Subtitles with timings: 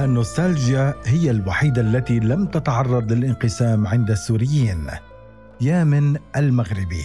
[0.00, 4.86] النوستالجيا هي الوحيدة التي لم تتعرض للانقسام عند السوريين.
[5.60, 7.04] يا من المغربي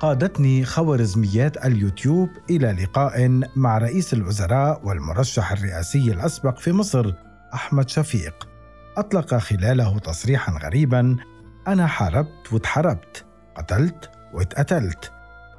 [0.00, 7.12] قادتني خوارزميات اليوتيوب إلى لقاء مع رئيس الوزراء والمرشح الرئاسي الأسبق في مصر
[7.54, 8.48] أحمد شفيق.
[8.96, 11.16] أطلق خلاله تصريحا غريبا
[11.68, 13.24] أنا حاربت واتحربت
[13.56, 15.12] قتلت واتقتلت.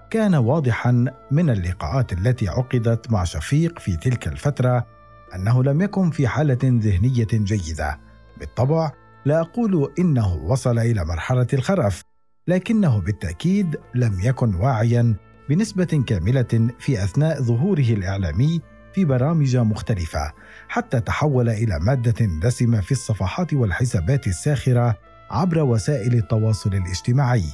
[0.10, 4.93] كان واضحا من اللقاءات التي عقدت مع شفيق في تلك الفترة
[5.36, 8.00] أنه لم يكن في حالة ذهنية جيدة.
[8.40, 8.92] بالطبع
[9.26, 12.04] لا أقول إنه وصل إلى مرحلة الخرف
[12.48, 15.16] لكنه بالتأكيد لم يكن واعيا
[15.50, 18.62] بنسبة كاملة في أثناء ظهوره الإعلامي
[18.94, 20.34] في برامج مختلفة
[20.68, 24.98] حتى تحول إلى مادة دسمة في الصفحات والحسابات الساخرة
[25.32, 27.46] عبر وسائل التواصل الاجتماعي.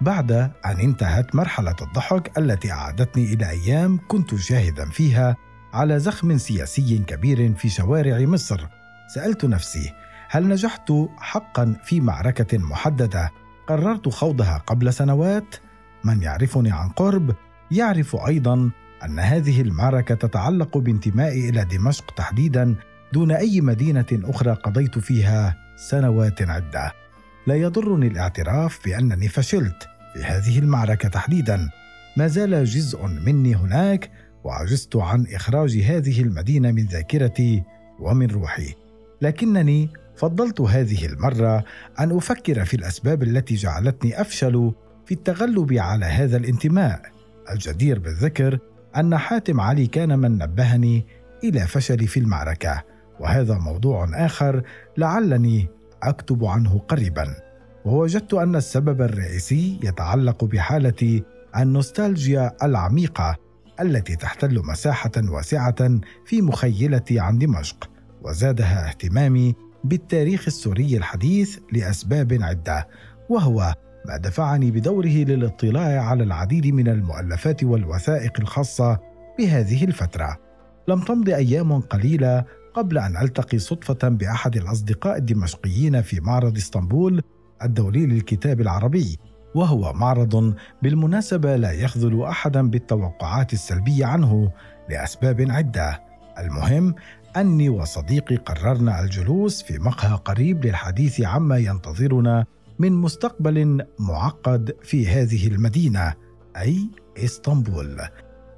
[0.00, 5.36] بعد أن انتهت مرحلة الضحك التي أعادتني إلى أيام كنت شاهدا فيها
[5.74, 8.66] على زخم سياسي كبير في شوارع مصر
[9.14, 9.92] سألت نفسي
[10.28, 13.30] هل نجحت حقا في معركة محددة
[13.66, 15.56] قررت خوضها قبل سنوات؟
[16.04, 17.34] من يعرفني عن قرب
[17.70, 18.70] يعرف أيضا
[19.04, 22.74] أن هذه المعركة تتعلق بانتمائي إلى دمشق تحديدا
[23.12, 26.92] دون أي مدينة أخرى قضيت فيها سنوات عدة.
[27.46, 31.70] لا يضرني الاعتراف بأنني فشلت في هذه المعركة تحديدا.
[32.16, 34.10] ما زال جزء مني هناك
[34.44, 37.62] وعجزت عن إخراج هذه المدينة من ذاكرتي
[38.00, 38.74] ومن روحي.
[39.22, 41.64] لكنني فضلت هذه المرة
[42.00, 44.72] أن أفكر في الأسباب التي جعلتني أفشل
[45.06, 47.02] في التغلب على هذا الانتماء.
[47.50, 48.58] الجدير بالذكر
[48.96, 51.06] أن حاتم علي كان من نبهني
[51.44, 52.82] إلى فشلي في المعركة،
[53.20, 54.62] وهذا موضوع آخر
[54.96, 55.68] لعلني
[56.02, 57.34] أكتب عنه قريبا.
[57.84, 61.22] ووجدت أن السبب الرئيسي يتعلق بحالة
[61.56, 63.36] النوستالجيا العميقة
[63.80, 67.90] التي تحتل مساحة واسعة في مخيلتي عن دمشق،
[68.22, 69.54] وزادها اهتمامي
[69.84, 72.88] بالتاريخ السوري الحديث لأسباب عدة،
[73.30, 73.74] وهو
[74.08, 78.98] ما دفعني بدوره للاطلاع على العديد من المؤلفات والوثائق الخاصة
[79.38, 80.36] بهذه الفترة.
[80.88, 87.22] لم تمض أيام قليلة قبل أن ألتقي صدفة بأحد الأصدقاء الدمشقيين في معرض إسطنبول
[87.62, 89.18] الدولي للكتاب العربي.
[89.54, 94.52] وهو معرض بالمناسبة لا يخذل أحدا بالتوقعات السلبية عنه
[94.90, 96.02] لأسباب عدة.
[96.38, 96.94] المهم
[97.36, 102.44] أني وصديقي قررنا الجلوس في مقهى قريب للحديث عما ينتظرنا
[102.78, 106.14] من مستقبل معقد في هذه المدينة
[106.56, 108.00] أي إسطنبول.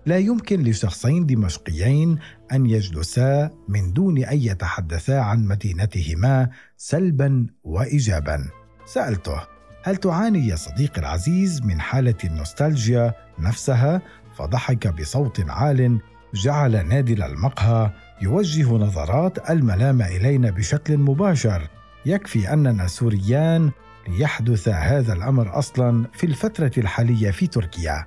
[0.06, 2.18] لا يمكن لشخصين دمشقيين
[2.52, 8.50] أن يجلسا من دون أن يتحدثا عن مدينتهما سلبا وايجابا.
[8.86, 9.55] سألته
[9.86, 14.02] هل تعاني يا صديقي العزيز من حالة النوستالجيا نفسها؟
[14.36, 16.00] فضحك بصوت عال
[16.34, 17.90] جعل نادل المقهى
[18.22, 21.68] يوجه نظرات الملامه إلينا بشكل مباشر.
[22.06, 23.70] يكفي أننا سوريان
[24.08, 28.04] ليحدث هذا الأمر أصلا في الفترة الحالية في تركيا.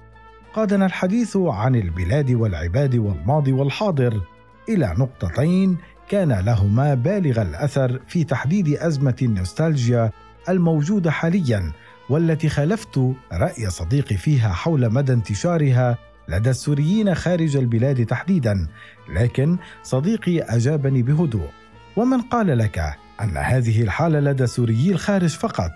[0.53, 4.21] قادنا الحديث عن البلاد والعباد والماضي والحاضر.
[4.69, 5.77] إلى نقطتين
[6.09, 10.11] كان لهما بالغ الأثر في تحديد أزمة النوستالجيا
[10.49, 11.71] الموجوده حاليا
[12.09, 12.99] والتي خالفت
[13.31, 18.67] رأي صديقي فيها حول مدى انتشارها لدى السوريين خارج البلاد تحديدا
[19.09, 21.49] لكن صديقي أجابني بهدوء.
[21.97, 22.79] ومن قال لك
[23.21, 25.71] أن هذه الحالة لدى سوريي الخارج فقط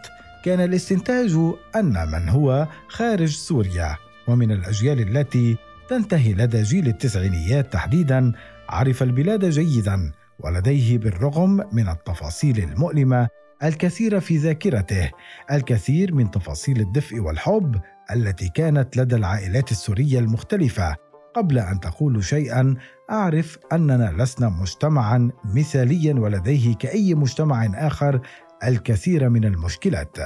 [0.45, 1.38] كان الاستنتاج
[1.75, 3.97] أن من هو خارج سوريا
[4.28, 5.57] ومن الأجيال التي
[5.89, 8.31] تنتهي لدى جيل التسعينيات تحديدا
[8.69, 13.28] عرف البلاد جيدا ولديه بالرغم من التفاصيل المؤلمة
[13.63, 15.12] الكثير في ذاكرته
[15.51, 17.75] الكثير من تفاصيل الدفء والحب
[18.12, 20.96] التي كانت لدى العائلات السورية المختلفة.
[21.35, 22.75] قبل أن تقولوا شيئا
[23.12, 28.22] أعرف أننا لسنا مجتمعا مثاليا ولديه كأي مجتمع آخر
[28.63, 30.18] الكثير من المشكلات.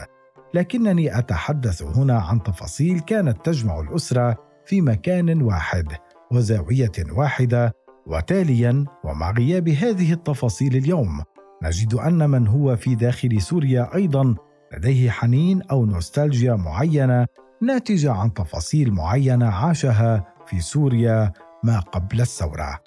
[0.53, 5.87] لكنني أتحدث هنا عن تفاصيل كانت تجمع الأسرة في مكان واحد
[6.31, 7.73] وزاوية واحدة
[8.07, 11.23] وتاليا ومع غياب هذه التفاصيل اليوم.
[11.63, 14.35] نجد أن من هو في داخل سوريا أيضا
[14.73, 17.25] لديه حنين أو نوستالجيا معينة
[17.61, 21.31] ناتجه عن تفاصيل معينة عاشها في سوريا
[21.63, 22.79] ما قبل الثورة.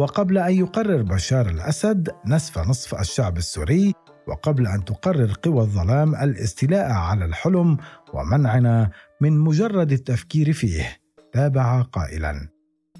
[0.00, 3.94] وقبل أن يقرر بشار الأسد نسف نصف الشعب السوري
[4.28, 7.76] وقبل أن تقرر قوى الظلام الاستيلاء على الحلم
[8.14, 8.90] ومنعنا
[9.20, 10.96] من مجرد التفكير فيه.
[11.32, 12.48] تابع قائلا.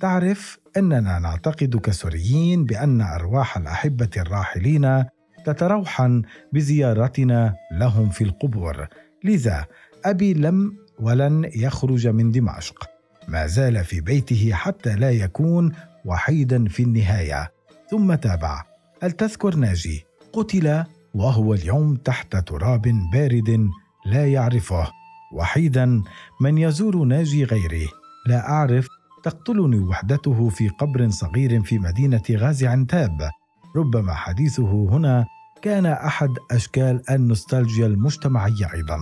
[0.01, 5.05] تعرف أننا نعتقد كسوريين بأن أرواح الأحبة الراحلين
[5.49, 6.23] تتروحن
[6.53, 8.87] بزيارتنا لهم في القبور.
[9.25, 9.67] لذا
[10.05, 12.91] أبي لم ولن يخرج من دمشق.
[13.29, 15.73] ما زال في بيته حتى لا يكون
[16.05, 17.53] وحيدا في النهاية.
[17.91, 18.65] ثم تابع.
[19.03, 20.85] هل تذكر ناجي؟ قتل
[21.15, 23.69] وهو اليوم تحت تراب بارد
[24.07, 24.91] لا يعرفه.
[25.35, 26.03] وحيدا
[26.41, 27.89] من يزور ناجي غيري.
[28.27, 28.89] لا أعرف
[29.25, 33.31] تقتلني وحدته في قبر صغير في مدينة غازي عنتاب.
[33.77, 35.27] ربما حديثه هنا
[35.63, 38.99] كان أحد أشكال النوستالجيا المجتمعية أيضا.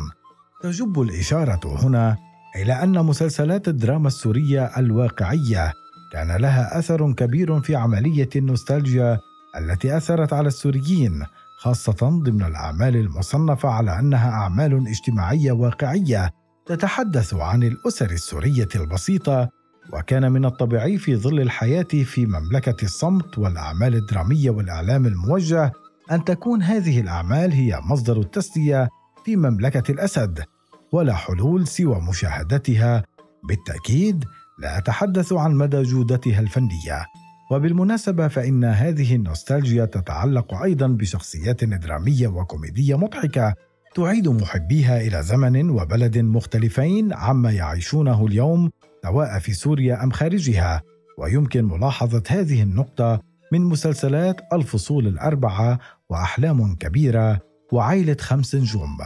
[0.63, 2.17] تجب الإشارة هنا
[2.57, 5.73] إلى أن مسلسلات الدراما السورية الواقعية
[6.13, 9.19] كان لها أثر كبير في عملية النوستالجيا
[9.59, 11.25] التي أثرت على السوريين
[11.59, 11.93] خاصة
[12.23, 16.31] ضمن الأعمال المصنفة على أنها أعمال اجتماعية واقعية
[16.67, 19.49] تتحدث عن الأسر السورية البسيطة
[19.93, 25.73] وكان من الطبيعي في ظل الحياة في مملكة الصمت والأعمال الدرامية والإعلام الموجه
[26.13, 28.89] أن تكون هذه الأعمال هي مصدر التسلية
[29.25, 30.45] في مملكة الأسد
[30.93, 33.05] ولا حلول سوى مشاهدتها.
[33.49, 34.25] بالتأكيد
[34.59, 37.07] لا أتحدث عن مدى جودتها الفنية.
[37.51, 43.55] وبالمناسبة فإن هذه النوستالجيا تتعلق أيضا بشخصيات دراميه وكوميدية مضحكة
[43.95, 48.71] تعيد محبيها إلى زمن وبلد مختلفين عما يعيشونه اليوم
[49.03, 50.83] سواء في سوريا أم خارجها.
[51.19, 53.21] ويمكن ملاحظة هذه النقطة
[53.53, 55.79] من مسلسلات الفصول الأربعة
[56.11, 57.41] وأحلام كبيرة
[57.73, 58.99] وعائلة خمس نجوم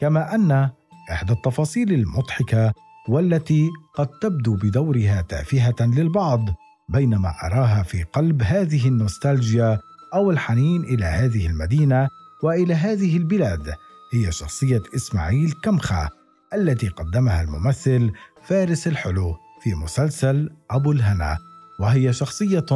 [0.00, 0.70] كما أن
[1.10, 2.72] إحدى التفاصيل المضحكة
[3.08, 6.40] والتي قد تبدو بدورها تافهة للبعض
[6.88, 9.78] بينما أراها في قلب هذه النوستالجيا
[10.14, 12.08] أو الحنين إلى هذه المدينة
[12.42, 13.74] وإلى هذه البلاد
[14.12, 16.08] هي شخصية إسماعيل كمخة
[16.54, 18.12] التي قدمها الممثل
[18.42, 21.49] فارس الحلو في مسلسل أبو الهنا.
[21.80, 22.66] وهي شخصية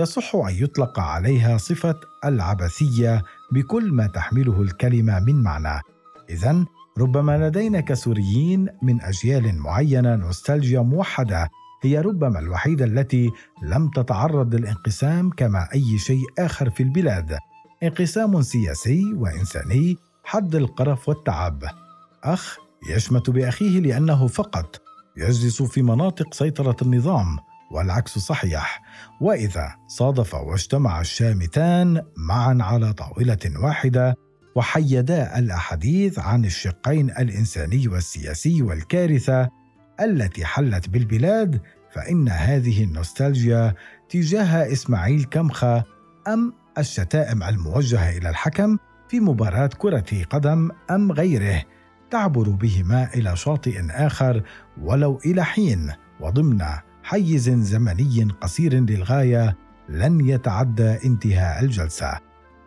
[0.00, 3.22] يصح أن يطلق عليها صفة العبثية
[3.52, 5.80] بكل ما تحمله الكلمة من معنى.
[6.30, 6.64] اذا
[6.98, 11.48] ربما لدينا كسوريين من أجيال معينة نوستالجيا موحدة
[11.82, 13.30] هي ربما الوحيدة التي
[13.62, 17.38] لم تتعرض للانقسام كما أي شيء آخر في البلاد.
[17.82, 21.62] انقسام سياسي وإنساني حد القرف والتعب.
[22.24, 22.58] أخ
[22.90, 24.80] يشمت بأخيه لأنه فقط
[25.16, 27.38] يجلس في مناطق سيطرة النظام.
[27.70, 28.82] والعكس صحيح.
[29.20, 34.14] وإذا صادف واجتمع الشامتان معا على طاولة واحدة
[34.54, 39.48] وحيدا الأحاديث عن الشقين الإنساني والسياسي والكارثة
[40.00, 41.60] التي حلت بالبلاد
[41.94, 43.74] فإن هذه النوستالجيا
[44.08, 45.84] تجاه إسماعيل كمخة
[46.28, 48.78] أم الشتائم الموجهة إلى الحكم
[49.08, 51.62] في مباراة كرة قدم أم غيره
[52.10, 54.42] تعبر بهما إلى شاطئ آخر
[54.82, 56.62] ولو إلى حين وضمن
[57.08, 59.56] حيز زمني قصير للغاية
[59.88, 62.18] لن يتعدى انتهاء الجلسة.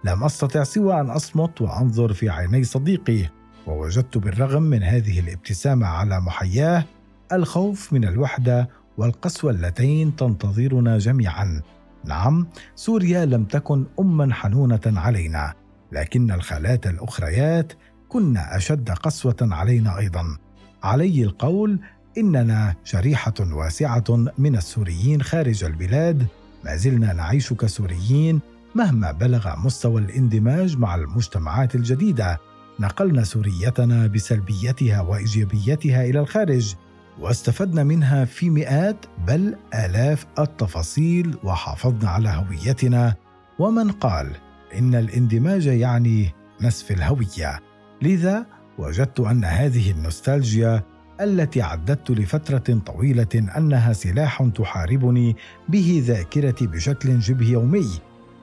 [0.04, 3.30] لم أستطع سوى أن أصمت وأنظر في عيني صديقي
[3.68, 6.86] ووجدت بالرغم من هذه الابتسامة على محياه
[7.32, 11.62] الخوف من الوحدة والقسوة اللتين تنتظرنا جميعا.
[12.06, 15.54] نعم سوريا لم تكن اما حنونة علينا
[15.92, 17.74] لكن الخالات الأخريات
[18.10, 20.38] كن أشد قسوة علينا أيضا.
[20.84, 21.80] علي القول
[22.18, 24.04] إننا شريحة واسعة
[24.38, 26.28] من السوريين خارج البلاد.
[26.66, 28.40] ما زلنا نعيش كسوريين
[28.76, 32.40] مهما بلغ مستوى الاندماج مع المجتمعات الجديدة.
[32.80, 36.76] نقلنا سوريتنا بسلبيتها وإيجابيتها إلى الخارج
[37.20, 43.16] واستفدنا منها في مئات بل آلاف التفاصيل وحافظنا على هويتنا.
[43.60, 44.32] ومن قال
[44.78, 46.30] إن الاندماج يعني
[46.62, 47.60] نسف الهوية.
[48.02, 48.46] لذا
[48.78, 50.84] وجدت أن هذه النوستالجيا
[51.22, 55.36] التي عددت لفترة طويلة أنها سلاح تحاربني
[55.70, 57.88] به ذاكرتي بشكل شبه يومي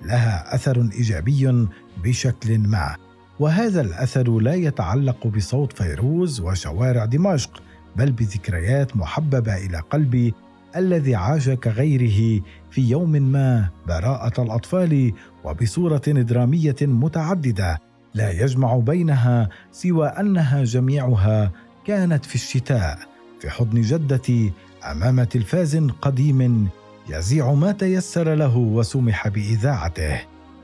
[0.02, 1.66] لها أثر إيجابي
[2.04, 2.96] بشكل ما.
[3.40, 7.62] وهذا الأثر لا يتعلق بصوت فيروز وشوارع دمشق
[7.96, 10.34] بل بذكريات محببة إلى قلبي
[10.76, 15.12] الذي عاش كغيره في يوم ما براءة الأطفال
[15.44, 17.78] وبصورة درامية متعددة
[18.14, 21.52] لا يجمع بينها سوى أنها جميعها
[21.88, 22.98] كانت في الشتاء
[23.40, 24.52] في حضن جدتي
[24.90, 26.68] أمام تلفاز قديم
[27.08, 30.20] يذيع ما تيسر له وسمح بإذاعته.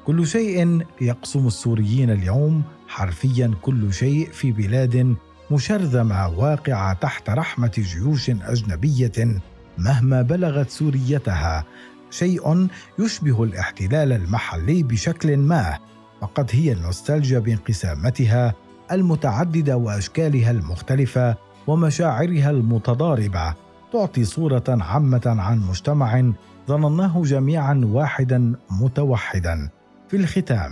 [0.07, 5.17] كل شيء يقسم السوريين اليوم حرفيا كل شيء في بلاد
[5.51, 9.41] مشرذمه واقعة تحت رحمة جيوش أجنبية
[9.79, 11.65] مهما بلغت سوريتها.
[12.11, 15.79] شيء يشبه الاحتلال المحلي بشكل ما
[16.21, 18.55] فقد هي النوستالجيا بانقساماتها
[18.93, 21.37] المتعددة وأشكالها المختلفة
[21.67, 23.55] ومشاعرها المتضاربة
[23.93, 26.33] تعطي صورة عامة عن مجتمع
[26.69, 29.69] ظنناه جميعا واحدا متوحدا.
[30.09, 30.71] في الختام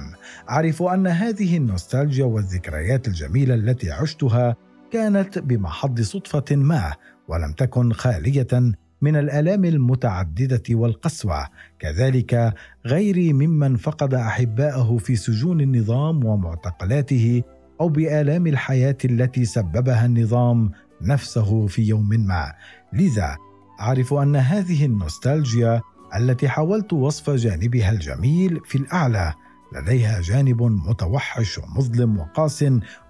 [0.50, 4.56] أعرف أن هذه النوستالجيا والذكريات الجميلة التي عشتها
[4.90, 6.92] كانت بمحض صدفة ما
[7.28, 11.46] ولم تكن خالية من الآلام المتعددة والقسوة.
[11.78, 12.54] كذلك
[12.86, 17.42] غيري ممن فقد أحباءه في سجون النظام ومعتقلاته
[17.82, 20.70] أو بآلام الحياة التي سببها النظام
[21.00, 22.52] نفسه في يوم ما.
[22.92, 23.36] لذا
[23.80, 25.80] أعرف أن هذه النوستالجيا
[26.16, 29.34] التي حاولت وصف جانبها الجميل في الأعلى
[29.72, 32.64] لديها جانب متوحش ومظلم وقاس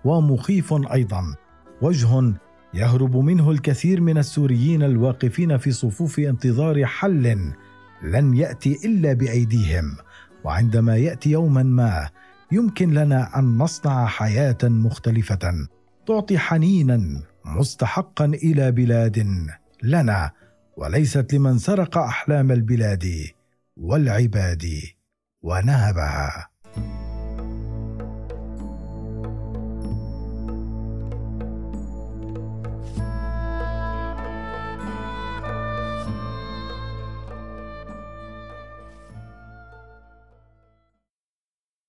[0.05, 1.23] ومخيف أيضا.
[1.83, 2.35] وجه
[2.75, 7.53] يهرب منه الكثير من السوريين الواقفين في صفوف انتظار حل
[8.03, 9.97] لن يأتي إلا بأيديهم.
[10.45, 12.09] وعندما يأتي يوما ما
[12.53, 15.69] يمكن لنا أن نصنع حياة مختلفة
[16.07, 19.27] تعطي حنينا مستحقا إلى بلاد
[19.83, 20.31] لنا
[20.77, 23.05] وليست لمن سرق أحلام البلاد
[23.77, 24.67] والعباد
[25.43, 26.52] ونهبها.